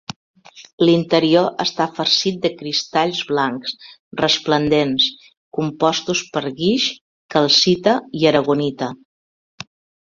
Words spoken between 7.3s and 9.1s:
calcita i aragonita.